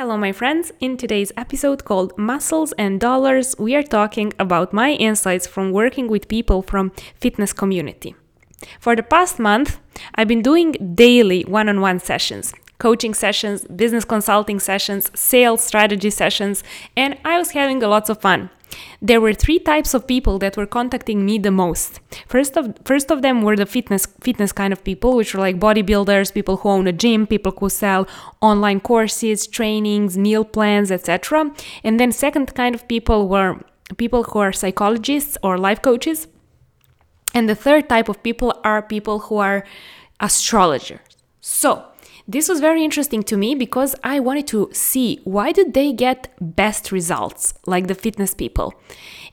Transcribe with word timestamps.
Hello, 0.00 0.16
my 0.16 0.32
friends. 0.32 0.72
In 0.80 0.96
today's 0.96 1.30
episode 1.36 1.84
called 1.84 2.16
Muscles 2.16 2.72
and 2.78 2.98
Dollars, 2.98 3.54
we 3.58 3.74
are 3.74 3.82
talking 3.82 4.32
about 4.38 4.72
my 4.72 4.92
insights 4.92 5.46
from 5.46 5.72
working 5.72 6.08
with 6.08 6.26
people 6.26 6.62
from 6.62 6.92
fitness 7.16 7.52
community. 7.52 8.14
For 8.78 8.96
the 8.96 9.02
past 9.02 9.38
month, 9.38 9.78
I've 10.14 10.26
been 10.26 10.40
doing 10.40 10.94
daily 10.94 11.42
one-on-one 11.42 11.98
sessions, 11.98 12.54
coaching 12.78 13.12
sessions, 13.12 13.66
business 13.66 14.06
consulting 14.06 14.58
sessions, 14.58 15.10
sales 15.14 15.62
strategy 15.62 16.08
sessions, 16.08 16.64
and 16.96 17.18
I 17.22 17.36
was 17.36 17.50
having 17.50 17.82
a 17.82 17.86
lots 17.86 18.08
of 18.08 18.22
fun. 18.22 18.48
There 19.02 19.20
were 19.20 19.32
three 19.32 19.58
types 19.58 19.94
of 19.94 20.06
people 20.06 20.38
that 20.38 20.56
were 20.56 20.66
contacting 20.66 21.24
me 21.24 21.38
the 21.38 21.50
most. 21.50 22.00
First 22.26 22.56
of 22.56 22.74
first 22.84 23.10
of 23.10 23.22
them 23.22 23.42
were 23.42 23.56
the 23.56 23.66
fitness 23.66 24.06
fitness 24.20 24.52
kind 24.52 24.72
of 24.72 24.84
people, 24.84 25.16
which 25.16 25.34
were 25.34 25.40
like 25.40 25.58
bodybuilders, 25.58 26.32
people 26.32 26.58
who 26.58 26.68
own 26.68 26.86
a 26.86 26.92
gym, 26.92 27.26
people 27.26 27.52
who 27.58 27.68
sell 27.68 28.06
online 28.40 28.80
courses, 28.80 29.46
trainings, 29.46 30.16
meal 30.16 30.44
plans, 30.44 30.90
etc. 30.90 31.50
And 31.84 31.98
then 31.98 32.12
second 32.12 32.54
kind 32.54 32.74
of 32.74 32.86
people 32.88 33.28
were 33.28 33.60
people 33.96 34.24
who 34.24 34.38
are 34.38 34.52
psychologists 34.52 35.36
or 35.42 35.58
life 35.58 35.82
coaches. 35.82 36.26
And 37.34 37.48
the 37.48 37.54
third 37.54 37.88
type 37.88 38.08
of 38.08 38.22
people 38.22 38.60
are 38.64 38.82
people 38.82 39.20
who 39.20 39.36
are 39.38 39.64
astrologers. 40.18 41.00
So, 41.40 41.89
this 42.30 42.48
was 42.48 42.60
very 42.60 42.84
interesting 42.84 43.22
to 43.24 43.36
me 43.36 43.54
because 43.54 43.96
I 44.04 44.20
wanted 44.20 44.46
to 44.48 44.70
see 44.72 45.20
why 45.24 45.50
did 45.52 45.74
they 45.74 45.92
get 45.92 46.28
best 46.40 46.92
results 46.92 47.54
like 47.66 47.88
the 47.88 47.94
fitness 47.94 48.34
people. 48.34 48.74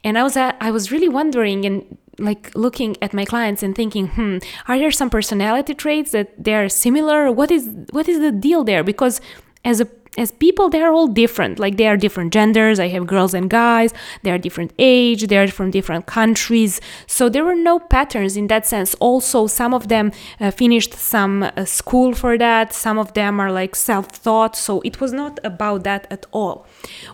And 0.04 0.18
I 0.18 0.24
was 0.24 0.36
uh, 0.36 0.54
I 0.60 0.72
was 0.72 0.92
really 0.92 1.10
wondering 1.10 1.66
and 1.66 1.98
like 2.20 2.56
looking 2.56 2.98
at 3.02 3.14
my 3.14 3.26
clients 3.26 3.62
and 3.62 3.76
thinking, 3.76 4.08
hmm, 4.08 4.38
are 4.68 4.80
there 4.80 4.92
some 4.92 5.10
personality 5.10 5.76
traits 5.76 6.12
that 6.12 6.44
they're 6.44 6.70
similar? 6.70 7.32
What 7.32 7.52
is 7.52 7.70
what 7.92 8.10
is 8.10 8.20
the 8.20 8.32
deal 8.32 8.64
there? 8.64 8.84
Because 8.84 9.22
as 9.64 9.80
a 9.80 9.86
as 10.18 10.32
people 10.32 10.70
they're 10.70 10.92
all 10.92 11.08
different. 11.08 11.60
Like 11.60 11.78
they 11.78 11.88
are 11.88 11.98
different 11.98 12.34
genders. 12.34 12.80
I 12.80 12.88
have 12.90 13.08
girls 13.08 13.34
and 13.34 13.50
guys. 13.50 13.94
They 14.24 14.32
are 14.32 14.38
different 14.38 14.74
age. 14.80 15.28
They 15.28 15.38
are 15.38 15.48
from 15.48 15.72
different 15.72 16.06
countries. 16.06 16.82
So 17.06 17.30
there 17.30 17.46
were 17.46 17.56
no 17.56 17.80
patterns 17.80 18.36
in 18.36 18.48
that 18.48 18.66
sense. 18.66 18.96
Also 18.96 19.48
some 19.48 19.74
of 19.74 19.88
them 19.88 20.12
uh, 20.40 20.52
finished 20.52 20.94
some 20.94 21.44
uh, 21.44 21.66
school 21.66 22.14
for 22.14 22.38
that. 22.38 22.74
Some 22.74 22.98
of 22.98 23.14
them 23.14 23.40
are 23.40 23.52
like 23.52 23.76
self-taught. 23.76 24.56
So 24.56 24.82
it 24.82 25.00
was 25.00 25.14
not 25.14 25.40
about 25.44 25.84
that 25.84 26.08
at 26.10 26.26
all. 26.32 26.66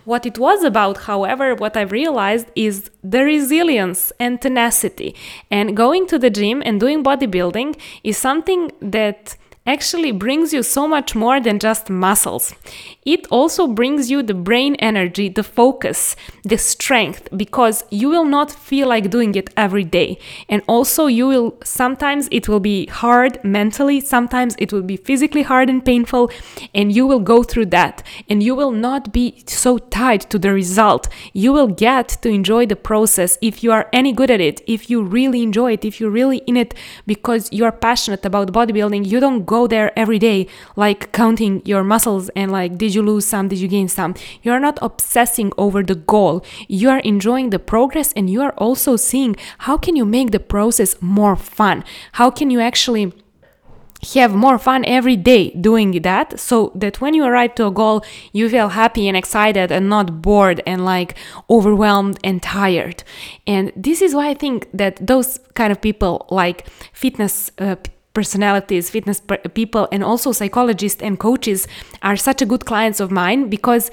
What 0.04 0.26
it 0.26 0.38
was 0.38 0.64
about 0.64 1.04
however 1.04 1.54
what 1.54 1.76
i've 1.76 1.92
realized 1.92 2.46
is 2.54 2.90
the 3.02 3.22
resilience 3.22 4.12
and 4.18 4.40
tenacity. 4.40 5.14
And 5.50 5.76
going 5.76 6.06
to 6.06 6.18
the 6.18 6.30
gym 6.30 6.62
and 6.64 6.80
doing 6.80 7.04
bodybuilding 7.04 7.78
is 8.02 8.16
something 8.16 8.72
that 8.80 9.36
actually 9.66 10.12
brings 10.12 10.52
you 10.52 10.62
so 10.62 10.86
much 10.86 11.14
more 11.14 11.40
than 11.40 11.58
just 11.58 11.88
muscles. 11.88 12.54
It 13.06 13.26
also 13.30 13.66
brings 13.66 14.10
you 14.10 14.22
the 14.22 14.34
brain 14.34 14.74
energy, 14.76 15.28
the 15.28 15.42
focus, 15.42 16.16
the 16.42 16.58
strength, 16.58 17.28
because 17.34 17.84
you 17.90 18.08
will 18.08 18.26
not 18.26 18.50
feel 18.50 18.88
like 18.88 19.10
doing 19.10 19.34
it 19.34 19.48
every 19.56 19.84
day. 19.84 20.18
And 20.48 20.62
also, 20.66 21.06
you 21.06 21.26
will 21.28 21.58
sometimes 21.64 22.28
it 22.30 22.48
will 22.48 22.60
be 22.60 22.86
hard 22.86 23.42
mentally, 23.42 24.00
sometimes 24.00 24.54
it 24.58 24.72
will 24.72 24.82
be 24.82 24.96
physically 24.96 25.42
hard 25.42 25.70
and 25.70 25.84
painful, 25.84 26.30
and 26.74 26.94
you 26.94 27.06
will 27.06 27.20
go 27.20 27.42
through 27.42 27.66
that. 27.66 28.02
And 28.28 28.42
you 28.42 28.54
will 28.54 28.70
not 28.70 29.12
be 29.12 29.42
so 29.46 29.78
tied 29.78 30.22
to 30.30 30.38
the 30.38 30.52
result. 30.52 31.08
You 31.32 31.52
will 31.52 31.68
get 31.68 32.08
to 32.22 32.28
enjoy 32.28 32.66
the 32.66 32.76
process 32.76 33.38
if 33.40 33.62
you 33.62 33.72
are 33.72 33.88
any 33.92 34.12
good 34.12 34.30
at 34.30 34.40
it, 34.40 34.60
if 34.66 34.90
you 34.90 35.02
really 35.02 35.42
enjoy 35.42 35.72
it, 35.72 35.84
if 35.84 36.00
you're 36.00 36.10
really 36.10 36.38
in 36.46 36.56
it 36.56 36.74
because 37.06 37.48
you 37.50 37.64
are 37.64 37.72
passionate 37.72 38.24
about 38.24 38.52
bodybuilding. 38.52 39.06
You 39.06 39.20
don't 39.20 39.44
go 39.54 39.66
there 39.74 39.88
every 40.02 40.20
day, 40.30 40.40
like 40.84 41.00
counting 41.12 41.62
your 41.64 41.84
muscles 41.92 42.24
and 42.40 42.48
like, 42.58 42.72
did 42.82 42.90
you 42.96 43.02
lose 43.02 43.26
some? 43.32 43.44
Did 43.48 43.60
you 43.64 43.68
gain 43.76 43.88
some? 43.98 44.14
You're 44.44 44.64
not 44.68 44.78
obsessing 44.88 45.50
over 45.64 45.80
the 45.82 45.98
goal. 46.14 46.34
You 46.80 46.88
are 46.94 47.02
enjoying 47.12 47.50
the 47.50 47.62
progress 47.72 48.12
and 48.16 48.24
you 48.34 48.40
are 48.46 48.54
also 48.66 48.96
seeing 49.10 49.32
how 49.66 49.76
can 49.84 49.94
you 50.00 50.06
make 50.16 50.30
the 50.30 50.44
process 50.54 50.90
more 51.00 51.36
fun? 51.36 51.76
How 52.20 52.28
can 52.38 52.48
you 52.54 52.60
actually 52.70 53.06
have 54.14 54.34
more 54.34 54.58
fun 54.58 54.84
every 54.84 55.16
day 55.16 55.50
doing 55.50 56.02
that 56.02 56.38
so 56.38 56.56
that 56.74 57.00
when 57.00 57.14
you 57.14 57.24
arrive 57.24 57.54
to 57.54 57.66
a 57.66 57.70
goal 57.70 58.04
you 58.32 58.48
feel 58.48 58.68
happy 58.68 59.08
and 59.08 59.16
excited 59.16 59.72
and 59.72 59.88
not 59.88 60.20
bored 60.20 60.60
and 60.66 60.84
like 60.84 61.16
overwhelmed 61.48 62.18
and 62.22 62.42
tired 62.42 63.02
and 63.46 63.72
this 63.74 64.02
is 64.02 64.14
why 64.14 64.28
i 64.28 64.34
think 64.34 64.68
that 64.74 64.94
those 65.06 65.40
kind 65.54 65.72
of 65.72 65.80
people 65.80 66.26
like 66.28 66.68
fitness 66.92 67.50
uh, 67.58 67.76
personalities, 68.14 68.88
fitness 68.88 69.20
people, 69.52 69.88
and 69.92 70.02
also 70.02 70.32
psychologists 70.32 71.02
and 71.02 71.18
coaches 71.18 71.68
are 72.02 72.16
such 72.16 72.40
a 72.40 72.46
good 72.46 72.64
clients 72.64 73.00
of 73.00 73.10
mine 73.10 73.50
because 73.50 73.90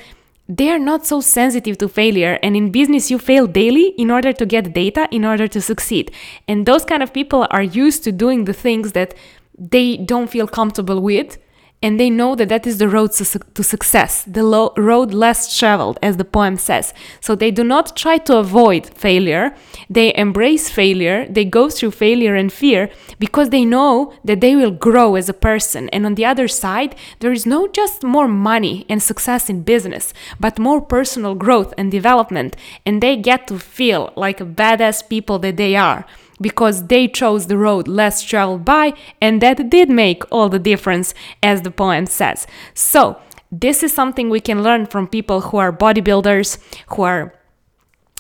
they 0.48 0.70
are 0.70 0.80
not 0.80 1.06
so 1.06 1.22
sensitive 1.22 1.78
to 1.80 1.88
failure. 1.88 2.38
And 2.44 2.56
in 2.56 2.72
business, 2.72 3.09
you 3.09 3.18
fail 3.18 3.48
daily 3.48 3.90
in 3.98 4.12
order 4.12 4.34
to 4.34 4.46
get 4.46 4.74
data, 4.74 5.08
in 5.12 5.26
order 5.26 5.48
to 5.48 5.62
succeed. 5.62 6.12
And 6.48 6.66
those 6.66 6.86
kind 6.86 7.02
of 7.02 7.14
people 7.14 7.48
are 7.52 7.64
used 7.64 8.04
to 8.04 8.12
doing 8.12 8.46
the 8.46 8.54
things 8.54 8.92
that 8.94 9.14
they 9.58 9.98
don't 9.98 10.30
feel 10.30 10.48
comfortable 10.48 11.02
with 11.02 11.38
and 11.81 12.00
they 12.00 12.09
know 12.09 12.36
that 12.36 12.50
that 12.50 12.68
is 12.68 12.78
the 12.78 12.88
road 12.88 13.12
to, 13.14 13.25
su- 13.25 13.40
to 13.53 13.64
success, 13.64 14.24
the 14.24 14.44
lo- 14.44 14.74
road 14.78 15.14
less 15.14 15.58
traveled, 15.58 15.97
as 16.02 16.18
the 16.18 16.25
poem 16.25 16.58
says. 16.58 16.94
So 17.19 17.36
they 17.36 17.52
do 17.52 17.64
not 17.64 17.96
try 17.97 18.18
to 18.19 18.38
avoid 18.38 18.86
failure, 18.97 19.56
they 19.90 20.14
embrace 20.16 20.70
failure, 20.70 21.25
they 21.28 21.46
go 21.46 21.70
through 21.70 21.91
failure 21.91 22.36
and 22.36 22.53
fear 22.53 22.90
because 23.20 23.50
they 23.50 23.66
know 23.66 24.14
that 24.24 24.41
they 24.41 24.56
will 24.56 24.72
grow 24.72 25.16
as 25.16 25.30
a 25.30 25.34
person. 25.34 25.90
And 25.90 26.06
on 26.06 26.16
the 26.16 26.25
other 26.25 26.47
side, 26.47 26.96
there 27.20 27.31
is 27.31 27.46
no 27.46 27.68
just 27.68 28.03
more 28.03 28.28
money 28.28 28.86
and 28.88 29.02
success 29.02 29.50
in 29.50 29.64
business, 29.64 30.14
but 30.40 30.59
more 30.59 30.81
personal 30.81 31.36
growth 31.36 31.74
and 31.78 31.91
development, 31.91 32.56
and 32.86 33.02
they 33.02 33.18
get 33.18 33.47
to 33.47 33.58
feel 33.59 34.14
like 34.16 34.40
a 34.40 34.46
badass 34.46 35.08
people 35.08 35.40
that 35.40 35.58
they 35.58 35.75
are 35.75 36.06
because 36.41 36.88
they 36.88 37.07
chose 37.07 37.47
the 37.47 37.57
road 37.57 37.88
less 37.88 38.24
traveled 38.24 38.66
by, 38.66 38.94
and 39.22 39.41
that 39.41 39.69
did 39.69 39.90
make 39.90 40.24
all 40.31 40.50
the 40.50 40.59
difference, 40.59 41.13
as 41.41 41.62
the 41.62 41.72
poem 41.72 42.06
says. 42.06 42.47
So, 42.74 43.19
this 43.52 43.84
is 43.84 43.94
something 43.94 44.29
we 44.29 44.40
can 44.40 44.63
learn 44.63 44.85
from 44.85 45.07
people 45.07 45.41
who 45.41 45.57
are 45.57 45.74
bodybuilders, 45.74 46.57
who 46.96 47.03
are 47.03 47.34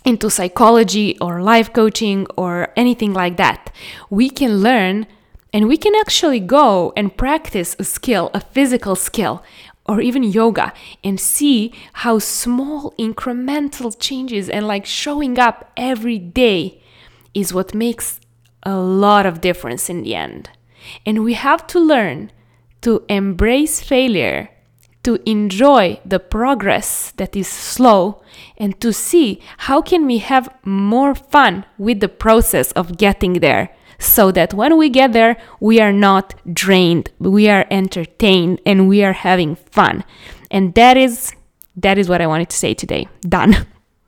into 0.03 0.29
psychology 0.29 1.17
or 1.19 1.41
life 1.41 1.71
coaching 1.73 2.27
or 2.35 2.73
anything 2.75 3.13
like 3.13 3.37
that. 3.37 3.71
We 4.09 4.29
can 4.29 4.57
learn 4.57 5.07
and 5.53 5.67
we 5.67 5.77
can 5.77 5.93
actually 5.95 6.39
go 6.39 6.93
and 6.95 7.15
practice 7.15 7.75
a 7.77 7.83
skill, 7.83 8.31
a 8.33 8.39
physical 8.39 8.95
skill, 8.95 9.43
or 9.85 9.99
even 9.99 10.23
yoga, 10.23 10.73
and 11.03 11.19
see 11.19 11.73
how 11.93 12.19
small 12.19 12.93
incremental 12.97 13.97
changes 13.99 14.49
and 14.49 14.67
like 14.67 14.85
showing 14.85 15.37
up 15.37 15.71
every 15.75 16.17
day 16.17 16.80
is 17.33 17.53
what 17.53 17.73
makes 17.73 18.19
a 18.63 18.75
lot 18.75 19.25
of 19.25 19.41
difference 19.41 19.89
in 19.89 20.03
the 20.03 20.15
end. 20.15 20.49
And 21.05 21.23
we 21.23 21.33
have 21.33 21.67
to 21.67 21.79
learn 21.79 22.31
to 22.81 23.03
embrace 23.07 23.81
failure, 23.81 24.49
to 25.03 25.19
enjoy 25.29 25.99
the 26.05 26.19
progress 26.19 27.11
that 27.17 27.35
is 27.35 27.47
slow, 27.47 28.21
and 28.57 28.79
to 28.81 28.91
see 28.91 29.41
how 29.57 29.81
can 29.81 30.05
we 30.05 30.19
have 30.19 30.53
more 30.63 31.15
fun 31.15 31.65
with 31.77 31.99
the 31.99 32.09
process 32.09 32.71
of 32.73 32.97
getting 32.97 33.33
there 33.33 33.75
so 33.99 34.31
that 34.31 34.53
when 34.53 34.77
we 34.77 34.89
get 34.89 35.13
there 35.13 35.37
we 35.59 35.79
are 35.79 35.93
not 35.93 36.33
drained 36.51 37.11
we 37.19 37.47
are 37.47 37.67
entertained 37.69 38.59
and 38.65 38.87
we 38.87 39.03
are 39.03 39.13
having 39.13 39.55
fun. 39.55 40.03
And 40.49 40.73
that 40.73 40.97
is 40.97 41.33
that 41.75 41.97
is 41.97 42.09
what 42.09 42.21
i 42.21 42.27
wanted 42.27 42.49
to 42.49 42.57
say 42.57 42.73
today. 42.73 43.07
Done 43.21 43.67